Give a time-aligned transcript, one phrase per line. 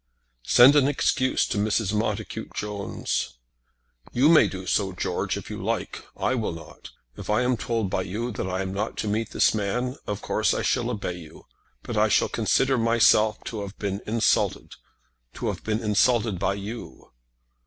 [0.47, 1.93] "Send an excuse to Mrs.
[1.93, 3.37] Montacute Jones."
[4.11, 6.03] "You may do so, George, if you like.
[6.17, 6.89] I will not.
[7.17, 10.23] If I am told by you that I am not to meet this man, of
[10.23, 11.45] course I shall obey you;
[11.83, 14.71] but I shall consider myself to have been insulted,
[15.35, 17.11] to have been insulted by you."